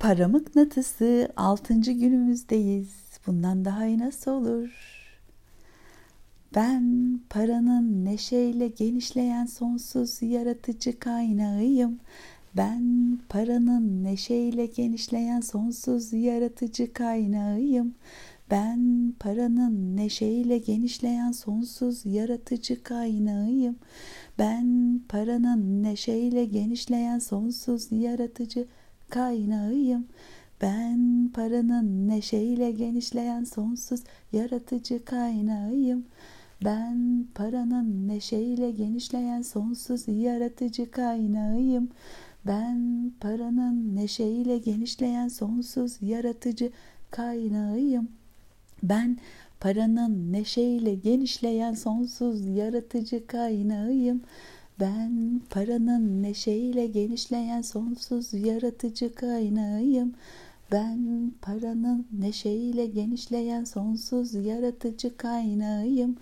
[0.00, 1.74] Para mıknatısı 6.
[1.74, 2.88] günümüzdeyiz.
[3.26, 4.70] Bundan daha iyi nasıl olur?
[6.54, 12.00] Ben paranın neşeyle genişleyen sonsuz yaratıcı kaynağıyım.
[12.56, 17.94] Ben paranın neşeyle genişleyen sonsuz yaratıcı kaynağıyım.
[18.50, 23.76] Ben paranın neşeyle genişleyen sonsuz yaratıcı kaynağıyım.
[24.38, 28.66] Ben paranın neşeyle genişleyen sonsuz yaratıcı
[29.10, 30.06] kaynağıyım.
[30.62, 34.00] Ben paranın neşeyle genişleyen sonsuz
[34.32, 36.04] yaratıcı kaynağıyım.
[36.64, 41.88] Ben paranın neşeyle genişleyen sonsuz yaratıcı kaynağıyım.
[42.46, 46.70] Ben paranın neşeyle genişleyen sonsuz yaratıcı
[47.10, 48.08] kaynağıyım.
[48.82, 49.18] Ben
[49.60, 54.22] paranın neşeyle genişleyen sonsuz yaratıcı kaynağıyım.
[54.80, 60.14] Ben paranın neşeyle genişleyen sonsuz yaratıcı kaynağıyım.
[60.72, 66.16] Ben paranın neşeyle genişleyen sonsuz yaratıcı kaynağıyım.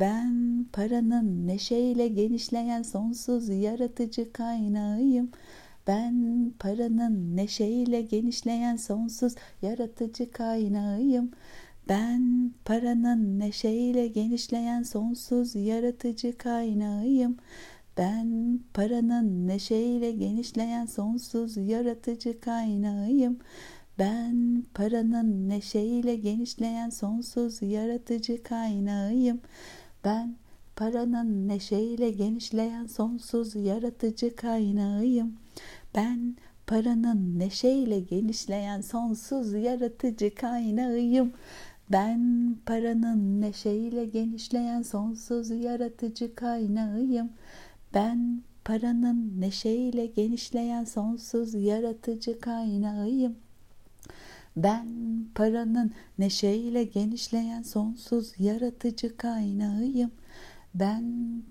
[0.00, 5.30] Ben paranın neşeyle genişleyen sonsuz yaratıcı kaynağıyım.
[5.86, 11.30] Ben paranın neşeyle genişleyen sonsuz yaratıcı kaynağıyım.
[11.88, 17.36] Ben paranın neşeyle genişleyen sonsuz yaratıcı kaynağıyım.
[17.98, 23.38] Ben paranın neşeyle genişleyen sonsuz yaratıcı kaynağıyım.
[23.98, 29.40] Ben paranın neşeyle genişleyen sonsuz yaratıcı kaynağıyım.
[30.04, 30.36] Ben
[30.76, 35.36] paranın neşeyle genişleyen sonsuz yaratıcı kaynağıyım.
[35.94, 41.32] Ben paranın neşeyle genişleyen sonsuz yaratıcı kaynağıyım.
[41.92, 47.30] Ben paranın neşeyle genişleyen sonsuz yaratıcı kaynağıyım.
[47.94, 53.36] Ben paranın neşeyle genişleyen sonsuz yaratıcı kaynağıyım.
[54.56, 54.86] Ben
[55.34, 60.10] paranın neşeyle genişleyen sonsuz yaratıcı kaynağıyım.
[60.74, 61.04] Ben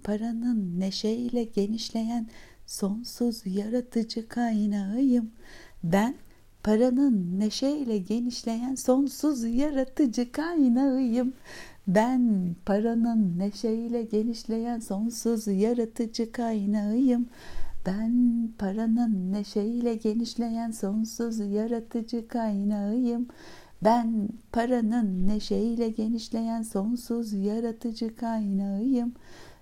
[0.04, 2.28] paranın neşeyle genişleyen
[2.66, 5.32] sonsuz yaratıcı kaynağıyım.
[5.84, 6.16] Ben
[6.64, 11.34] paranın neşeyle genişleyen sonsuz yaratıcı kaynağıyım.
[11.88, 17.26] Ben paranın neşeyle genişleyen sonsuz yaratıcı kaynağıyım.
[17.86, 18.14] Ben
[18.58, 23.28] paranın neşeyle genişleyen sonsuz yaratıcı kaynağıyım.
[23.84, 29.14] Ben paranın neşeyle genişleyen sonsuz yaratıcı kaynağıyım.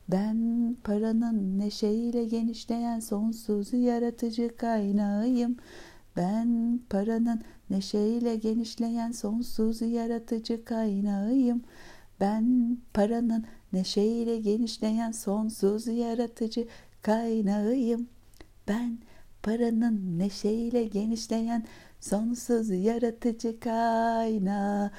[0.10, 0.38] Ben
[0.84, 5.58] paranın neşeyle genişleyen sonsuz yaratıcı kaynağıyım.
[6.18, 11.62] Ben paranın neşeyle genişleyen sonsuz yaratıcı kaynağıyım.
[12.20, 16.68] Ben paranın neşeyle genişleyen sonsuz yaratıcı
[17.02, 18.08] kaynağıyım.
[18.68, 18.98] Ben
[19.44, 21.66] paranın neşeyle genişleyen
[22.00, 24.96] sonsuz yaratıcı kaynağıyım.